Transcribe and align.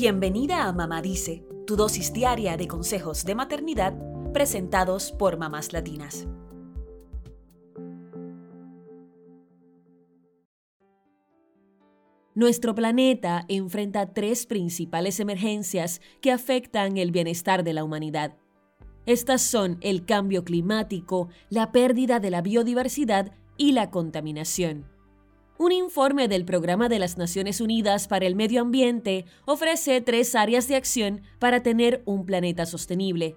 Bienvenida 0.00 0.68
a 0.68 0.72
Mamá 0.72 1.02
Dice, 1.02 1.44
tu 1.66 1.74
dosis 1.74 2.12
diaria 2.12 2.56
de 2.56 2.68
consejos 2.68 3.24
de 3.24 3.34
maternidad 3.34 3.98
presentados 4.32 5.10
por 5.10 5.38
mamás 5.38 5.72
latinas. 5.72 6.28
Nuestro 12.36 12.76
planeta 12.76 13.44
enfrenta 13.48 14.12
tres 14.14 14.46
principales 14.46 15.18
emergencias 15.18 16.00
que 16.20 16.30
afectan 16.30 16.96
el 16.96 17.10
bienestar 17.10 17.64
de 17.64 17.72
la 17.72 17.82
humanidad. 17.82 18.36
Estas 19.04 19.42
son 19.42 19.78
el 19.80 20.04
cambio 20.04 20.44
climático, 20.44 21.28
la 21.50 21.72
pérdida 21.72 22.20
de 22.20 22.30
la 22.30 22.40
biodiversidad 22.40 23.32
y 23.56 23.72
la 23.72 23.90
contaminación. 23.90 24.97
Un 25.60 25.72
informe 25.72 26.28
del 26.28 26.44
Programa 26.44 26.88
de 26.88 27.00
las 27.00 27.18
Naciones 27.18 27.60
Unidas 27.60 28.06
para 28.06 28.26
el 28.26 28.36
Medio 28.36 28.60
Ambiente 28.62 29.24
ofrece 29.44 30.00
tres 30.00 30.36
áreas 30.36 30.68
de 30.68 30.76
acción 30.76 31.22
para 31.40 31.64
tener 31.64 32.00
un 32.04 32.24
planeta 32.24 32.64
sostenible. 32.64 33.36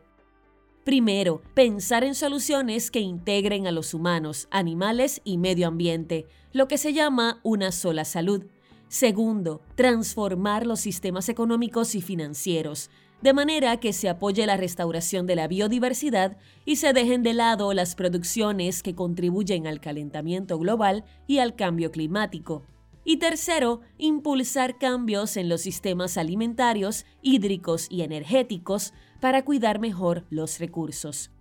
Primero, 0.84 1.42
pensar 1.56 2.04
en 2.04 2.14
soluciones 2.14 2.92
que 2.92 3.00
integren 3.00 3.66
a 3.66 3.72
los 3.72 3.96
humanos, 3.96 4.48
animales 4.52 5.22
y 5.24 5.40
medio 5.40 5.68
ambiente, 5.68 6.28
lo 6.54 6.68
que 6.68 6.78
se 6.78 6.94
llama 6.94 7.40
una 7.42 7.72
sola 7.72 8.06
salud. 8.06 8.46
Segundo, 8.88 9.62
transformar 9.74 10.68
los 10.68 10.80
sistemas 10.80 11.28
económicos 11.28 11.96
y 11.96 12.04
financieros, 12.04 12.92
de 13.22 13.34
manera 13.34 13.78
que 13.78 13.94
se 13.94 14.10
apoye 14.10 14.46
la 14.46 14.58
restauración 14.58 15.28
de 15.28 15.36
la 15.36 15.48
biodiversidad 15.48 16.38
y 16.66 16.78
se 16.78 16.94
dejen 16.94 17.24
de 17.24 17.34
lado 17.34 17.74
las 17.74 17.96
producciones 17.96 18.82
que 18.82 18.96
contribuyen 18.96 19.68
al 19.68 19.80
calentamiento 19.80 20.58
global 20.58 21.06
y 21.28 21.38
al 21.38 21.56
cambio 21.56 21.92
climático. 21.92 22.66
Y 23.04 23.18
tercero, 23.18 23.82
impulsar 23.98 24.78
cambios 24.78 25.38
en 25.38 25.50
los 25.50 25.62
sistemas 25.62 26.18
alimentarios, 26.18 27.06
hídricos 27.22 27.88
y 27.90 28.02
energéticos 28.02 28.94
para 29.20 29.44
cuidar 29.44 29.80
mejor 29.80 30.26
los 30.30 30.60
recursos. 30.60 31.32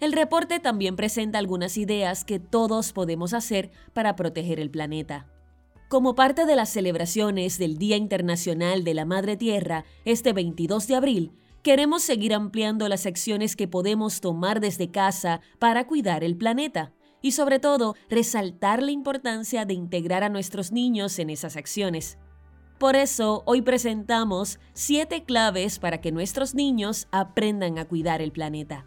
El 0.00 0.12
reporte 0.12 0.60
también 0.60 0.96
presenta 0.96 1.38
algunas 1.38 1.76
ideas 1.76 2.24
que 2.24 2.38
todos 2.38 2.92
podemos 2.92 3.34
hacer 3.34 3.70
para 3.92 4.16
proteger 4.16 4.60
el 4.60 4.70
planeta. 4.70 5.26
Como 5.88 6.14
parte 6.14 6.44
de 6.44 6.54
las 6.54 6.68
celebraciones 6.68 7.56
del 7.56 7.78
Día 7.78 7.96
Internacional 7.96 8.84
de 8.84 8.92
la 8.92 9.06
Madre 9.06 9.38
Tierra, 9.38 9.86
este 10.04 10.34
22 10.34 10.86
de 10.86 10.94
abril, 10.94 11.32
queremos 11.62 12.02
seguir 12.02 12.34
ampliando 12.34 12.90
las 12.90 13.06
acciones 13.06 13.56
que 13.56 13.68
podemos 13.68 14.20
tomar 14.20 14.60
desde 14.60 14.90
casa 14.90 15.40
para 15.58 15.86
cuidar 15.86 16.24
el 16.24 16.36
planeta 16.36 16.92
y 17.22 17.32
sobre 17.32 17.58
todo 17.58 17.94
resaltar 18.10 18.82
la 18.82 18.90
importancia 18.90 19.64
de 19.64 19.72
integrar 19.72 20.24
a 20.24 20.28
nuestros 20.28 20.72
niños 20.72 21.18
en 21.18 21.30
esas 21.30 21.56
acciones. 21.56 22.18
Por 22.78 22.94
eso, 22.94 23.42
hoy 23.46 23.62
presentamos 23.62 24.58
siete 24.74 25.24
claves 25.24 25.78
para 25.78 26.02
que 26.02 26.12
nuestros 26.12 26.54
niños 26.54 27.08
aprendan 27.12 27.78
a 27.78 27.86
cuidar 27.86 28.20
el 28.20 28.30
planeta. 28.30 28.86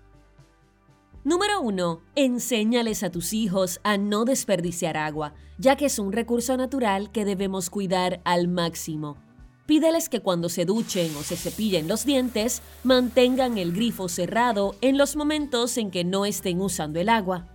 Número 1.23 1.61
1. 1.61 2.01
Enséñales 2.15 3.03
a 3.03 3.11
tus 3.11 3.33
hijos 3.33 3.79
a 3.83 3.95
no 3.99 4.25
desperdiciar 4.25 4.97
agua, 4.97 5.35
ya 5.59 5.75
que 5.75 5.85
es 5.85 5.99
un 5.99 6.13
recurso 6.13 6.57
natural 6.57 7.11
que 7.11 7.25
debemos 7.25 7.69
cuidar 7.69 8.21
al 8.25 8.47
máximo. 8.47 9.17
Pídeles 9.67 10.09
que 10.09 10.21
cuando 10.21 10.49
se 10.49 10.65
duchen 10.65 11.15
o 11.15 11.21
se 11.21 11.37
cepillen 11.37 11.87
los 11.87 12.05
dientes, 12.05 12.63
mantengan 12.83 13.59
el 13.59 13.71
grifo 13.71 14.09
cerrado 14.09 14.73
en 14.81 14.97
los 14.97 15.15
momentos 15.15 15.77
en 15.77 15.91
que 15.91 16.03
no 16.03 16.25
estén 16.25 16.59
usando 16.59 16.99
el 16.99 17.07
agua. 17.07 17.45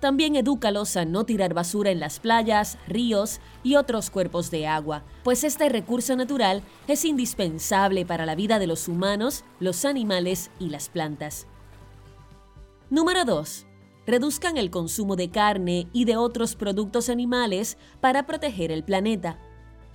También 0.00 0.34
edúcalos 0.34 0.96
a 0.96 1.04
no 1.04 1.24
tirar 1.24 1.54
basura 1.54 1.92
en 1.92 2.00
las 2.00 2.18
playas, 2.18 2.78
ríos 2.88 3.40
y 3.62 3.76
otros 3.76 4.10
cuerpos 4.10 4.50
de 4.50 4.66
agua, 4.66 5.04
pues 5.22 5.44
este 5.44 5.68
recurso 5.68 6.16
natural 6.16 6.64
es 6.88 7.04
indispensable 7.04 8.04
para 8.04 8.26
la 8.26 8.34
vida 8.34 8.58
de 8.58 8.66
los 8.66 8.88
humanos, 8.88 9.44
los 9.60 9.84
animales 9.84 10.50
y 10.58 10.70
las 10.70 10.88
plantas. 10.88 11.46
Número 12.94 13.24
2. 13.24 13.66
Reduzcan 14.06 14.56
el 14.56 14.70
consumo 14.70 15.16
de 15.16 15.28
carne 15.28 15.88
y 15.92 16.04
de 16.04 16.16
otros 16.16 16.54
productos 16.54 17.08
animales 17.08 17.76
para 18.00 18.24
proteger 18.24 18.70
el 18.70 18.84
planeta. 18.84 19.36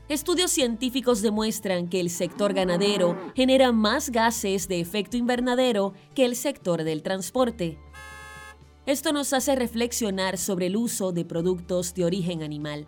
Estudios 0.09 0.51
científicos 0.51 1.21
demuestran 1.21 1.87
que 1.87 2.01
el 2.01 2.09
sector 2.09 2.53
ganadero 2.53 3.17
genera 3.35 3.71
más 3.71 4.09
gases 4.09 4.67
de 4.67 4.81
efecto 4.81 5.15
invernadero 5.15 5.93
que 6.13 6.25
el 6.25 6.35
sector 6.35 6.83
del 6.83 7.01
transporte. 7.01 7.79
Esto 8.85 9.13
nos 9.13 9.31
hace 9.31 9.55
reflexionar 9.55 10.37
sobre 10.37 10.65
el 10.65 10.75
uso 10.75 11.13
de 11.13 11.23
productos 11.23 11.93
de 11.93 12.03
origen 12.03 12.43
animal. 12.43 12.85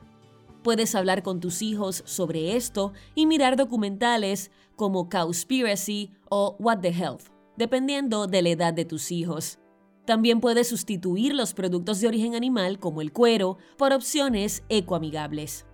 Puedes 0.61 0.93
hablar 0.93 1.23
con 1.23 1.39
tus 1.39 1.61
hijos 1.61 2.03
sobre 2.05 2.57
esto 2.57 2.91
y 3.16 3.28
mirar 3.28 3.55
documentales 3.55 4.51
como 4.75 5.07
Cowspiracy 5.07 6.11
o 6.28 6.57
What 6.59 6.79
the 6.79 6.89
Health, 6.89 7.29
dependiendo 7.55 8.28
de 8.28 8.41
la 8.41 8.49
edad 8.49 8.73
de 8.73 8.83
tus 8.83 9.09
hijos. 9.13 9.60
También 10.06 10.41
puedes 10.41 10.67
sustituir 10.67 11.34
los 11.34 11.53
productos 11.53 12.01
de 12.01 12.07
origen 12.07 12.35
animal 12.35 12.79
como 12.79 13.01
el 13.01 13.12
cuero 13.12 13.57
por 13.78 13.94
opciones 13.94 14.63
ecoamigables. 14.69 15.66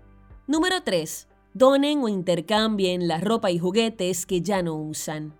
Número 0.48 0.82
3. 0.84 1.28
Donen 1.54 2.04
o 2.04 2.10
intercambien 2.10 3.08
la 3.08 3.20
ropa 3.20 3.52
y 3.52 3.58
juguetes 3.58 4.26
que 4.26 4.42
ya 4.42 4.62
no 4.62 4.76
usan. 4.76 5.36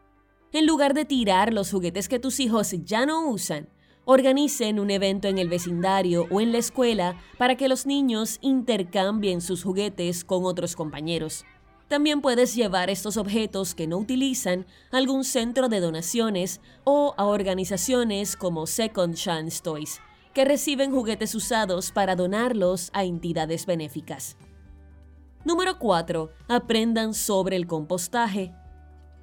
En 0.54 0.66
lugar 0.66 0.94
de 0.94 1.06
tirar 1.06 1.54
los 1.54 1.72
juguetes 1.72 2.08
que 2.08 2.20
tus 2.20 2.40
hijos 2.40 2.74
ya 2.86 3.06
no 3.06 3.30
usan, 3.30 3.70
organicen 4.06 4.80
un 4.80 4.90
evento 4.90 5.28
en 5.28 5.38
el 5.38 5.50
vecindario 5.50 6.26
o 6.32 6.40
en 6.40 6.54
la 6.54 6.60
escuela 6.60 7.22
para 7.38 7.56
que 7.56 7.68
los 7.68 7.86
niños 7.86 8.38
intercambien 8.42 9.42
sus 9.42 9.64
juguetes 9.64 10.24
con 10.24 10.46
otros 10.46 10.78
compañeros. 10.78 11.44
También 11.88 12.20
puedes 12.22 12.54
llevar 12.54 12.90
estos 12.90 13.16
objetos 13.16 13.74
que 13.74 13.88
no 13.88 13.98
utilizan 13.98 14.66
a 14.92 14.98
algún 14.98 15.24
centro 15.24 15.70
de 15.70 15.80
donaciones 15.80 16.60
o 16.84 17.14
a 17.18 17.26
organizaciones 17.26 18.36
como 18.36 18.68
Second 18.68 19.16
Chance 19.16 19.62
Toys, 19.64 20.02
que 20.34 20.44
reciben 20.44 20.92
juguetes 20.92 21.34
usados 21.34 21.92
para 21.92 22.16
donarlos 22.16 22.90
a 22.94 23.06
entidades 23.06 23.66
benéficas. 23.66 24.36
Número 25.46 25.80
4. 25.80 26.30
Aprendan 26.50 27.14
sobre 27.14 27.56
el 27.56 27.68
compostaje. 27.68 28.54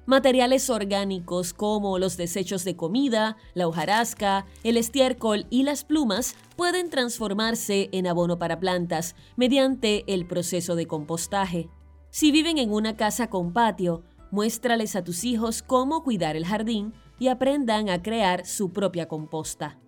Materiales 0.07 0.71
orgánicos 0.71 1.53
como 1.53 1.99
los 1.99 2.17
desechos 2.17 2.63
de 2.63 2.75
comida, 2.75 3.37
la 3.53 3.67
hojarasca, 3.67 4.47
el 4.63 4.77
estiércol 4.77 5.45
y 5.51 5.63
las 5.63 5.83
plumas 5.83 6.35
pueden 6.55 6.89
transformarse 6.89 7.89
en 7.91 8.07
abono 8.07 8.39
para 8.39 8.59
plantas 8.59 9.15
mediante 9.35 10.03
el 10.11 10.25
proceso 10.25 10.75
de 10.75 10.87
compostaje. 10.87 11.69
Si 12.15 12.31
viven 12.31 12.59
en 12.59 12.71
una 12.71 12.95
casa 12.95 13.29
con 13.29 13.51
patio, 13.51 14.05
muéstrales 14.31 14.95
a 14.95 15.03
tus 15.03 15.25
hijos 15.25 15.61
cómo 15.61 16.01
cuidar 16.01 16.37
el 16.37 16.45
jardín 16.45 16.93
y 17.19 17.27
aprendan 17.27 17.89
a 17.89 18.01
crear 18.01 18.45
su 18.45 18.71
propia 18.71 19.09
composta. 19.09 19.81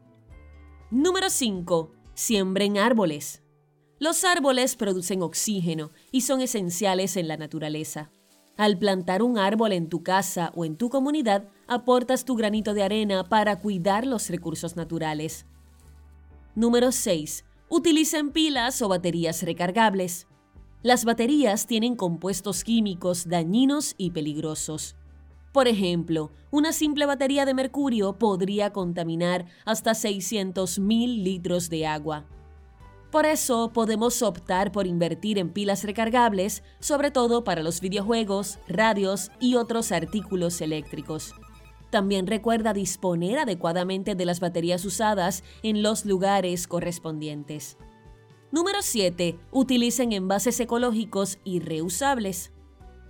Número 0.92 1.30
5. 1.30 1.94
Siembren 2.16 2.80
árboles. 2.80 3.44
Los 3.98 4.26
árboles 4.26 4.76
producen 4.76 5.22
oxígeno 5.22 5.92
y 6.12 6.20
son 6.20 6.42
esenciales 6.42 7.16
en 7.16 7.30
la 7.30 7.38
naturaleza. 7.38 8.12
Al 8.58 8.78
plantar 8.78 9.24
un 9.24 9.38
árbol 9.38 9.72
en 9.72 9.88
tu 9.88 10.04
casa 10.04 10.52
o 10.54 10.66
en 10.66 10.76
tu 10.76 10.90
comunidad, 10.90 11.48
aportas 11.66 12.26
tu 12.26 12.36
granito 12.36 12.74
de 12.74 12.84
arena 12.84 13.24
para 13.24 13.58
cuidar 13.62 14.06
los 14.06 14.30
recursos 14.30 14.76
naturales. 14.76 15.46
Número 16.56 16.92
6. 16.92 17.46
Utilicen 17.70 18.32
pilas 18.32 18.82
o 18.82 18.90
baterías 18.90 19.44
recargables. 19.44 20.27
Las 20.84 21.06
baterías 21.06 21.66
tienen 21.66 21.96
compuestos 21.96 22.64
químicos 22.64 23.28
dañinos 23.28 23.96
y 23.98 24.12
peligrosos. 24.12 24.96
Por 25.52 25.68
ejemplo, 25.68 26.32
una 26.52 26.72
simple 26.72 27.08
batería 27.08 27.46
de 27.46 27.56
mercurio 27.56 28.20
podría 28.20 28.72
contaminar 28.72 29.48
hasta 29.66 29.92
600.000 29.92 31.24
litros 31.24 31.70
de 31.70 31.88
agua. 31.88 32.26
Por 33.10 33.26
eso 33.26 33.72
podemos 33.74 34.22
optar 34.22 34.72
por 34.72 34.86
invertir 34.86 35.40
en 35.40 35.50
pilas 35.50 35.84
recargables, 35.84 36.62
sobre 36.80 37.10
todo 37.10 37.44
para 37.44 37.64
los 37.64 37.82
videojuegos, 37.82 38.60
radios 38.68 39.32
y 39.40 39.56
otros 39.56 39.92
artículos 39.92 40.62
eléctricos. 40.62 41.34
También 41.90 42.28
recuerda 42.28 42.74
disponer 42.74 43.40
adecuadamente 43.40 44.14
de 44.14 44.26
las 44.26 44.40
baterías 44.40 44.86
usadas 44.86 45.44
en 45.64 45.82
los 45.82 46.06
lugares 46.06 46.68
correspondientes. 46.68 47.78
Número 48.50 48.82
7. 48.82 49.38
Utilicen 49.52 50.14
envases 50.14 50.58
ecológicos 50.62 51.38
y 51.44 51.60
reusables. 51.60 52.54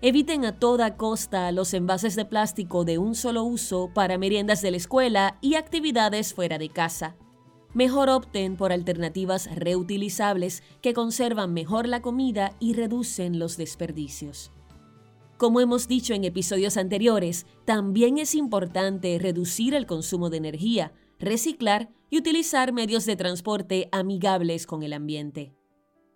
Eviten 0.01 0.45
a 0.45 0.57
toda 0.57 0.97
costa 0.97 1.51
los 1.51 1.75
envases 1.75 2.15
de 2.15 2.25
plástico 2.25 2.85
de 2.85 2.97
un 2.97 3.13
solo 3.13 3.43
uso 3.43 3.91
para 3.93 4.17
meriendas 4.17 4.63
de 4.63 4.71
la 4.71 4.77
escuela 4.77 5.37
y 5.39 5.53
actividades 5.53 6.33
fuera 6.33 6.57
de 6.57 6.69
casa. 6.69 7.15
Mejor 7.75 8.09
opten 8.09 8.57
por 8.57 8.71
alternativas 8.71 9.47
reutilizables 9.55 10.63
que 10.81 10.95
conservan 10.95 11.53
mejor 11.53 11.87
la 11.87 12.01
comida 12.01 12.55
y 12.59 12.73
reducen 12.73 13.37
los 13.37 13.57
desperdicios. 13.57 14.51
Como 15.37 15.61
hemos 15.61 15.87
dicho 15.87 16.15
en 16.15 16.23
episodios 16.23 16.77
anteriores, 16.77 17.45
también 17.63 18.17
es 18.17 18.33
importante 18.33 19.19
reducir 19.21 19.75
el 19.75 19.85
consumo 19.85 20.31
de 20.31 20.37
energía, 20.37 20.93
reciclar 21.19 21.91
y 22.09 22.17
utilizar 22.17 22.73
medios 22.73 23.05
de 23.05 23.15
transporte 23.15 23.89
amigables 23.91 24.65
con 24.65 24.83
el 24.83 24.93
ambiente. 24.93 25.53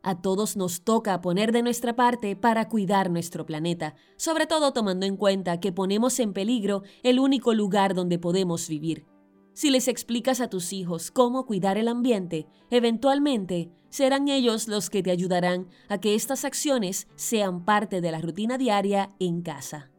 A 0.04 0.20
todos 0.20 0.58
nos 0.58 0.84
toca 0.84 1.22
poner 1.22 1.52
de 1.52 1.62
nuestra 1.62 1.96
parte 1.96 2.36
para 2.36 2.70
cuidar 2.70 3.12
nuestro 3.12 3.46
planeta, 3.46 3.96
sobre 4.18 4.48
todo 4.48 4.74
tomando 4.74 5.06
en 5.06 5.16
cuenta 5.16 5.60
que 5.60 5.72
ponemos 5.72 6.20
en 6.20 6.34
peligro 6.34 6.82
el 7.04 7.20
único 7.20 7.54
lugar 7.54 7.94
donde 7.94 8.18
podemos 8.18 8.68
vivir. 8.68 9.06
Si 9.54 9.70
les 9.70 9.88
explicas 9.88 10.42
a 10.42 10.50
tus 10.50 10.74
hijos 10.74 11.12
cómo 11.12 11.46
cuidar 11.46 11.78
el 11.78 11.88
ambiente, 11.88 12.48
eventualmente 12.72 13.70
serán 13.90 14.28
ellos 14.28 14.68
los 14.68 14.90
que 14.90 15.04
te 15.04 15.12
ayudarán 15.12 15.68
a 15.90 16.00
que 16.00 16.16
estas 16.16 16.46
acciones 16.46 17.08
sean 17.16 17.64
parte 17.66 18.02
de 18.02 18.12
la 18.12 18.22
rutina 18.22 18.58
diaria 18.58 19.12
en 19.20 19.42
casa. 19.42 19.92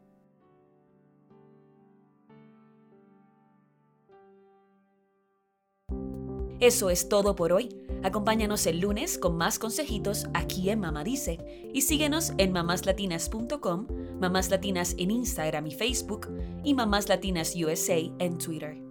Eso 6.63 6.89
es 6.89 7.09
todo 7.09 7.35
por 7.35 7.51
hoy. 7.51 7.67
Acompáñanos 8.03 8.65
el 8.67 8.79
lunes 8.79 9.17
con 9.17 9.35
más 9.35 9.59
consejitos 9.59 10.27
aquí 10.33 10.69
en 10.69 10.79
Mamá 10.79 11.03
Dice 11.03 11.37
y 11.73 11.81
síguenos 11.81 12.31
en 12.37 12.53
mamáslatinas.com, 12.53 13.87
Mamás 14.21 14.49
Latinas 14.49 14.95
en 14.97 15.11
Instagram 15.11 15.67
y 15.67 15.71
Facebook 15.71 16.29
y 16.63 16.73
Mamás 16.73 17.09
Latinas 17.09 17.53
USA 17.53 17.97
en 18.17 18.37
Twitter. 18.37 18.82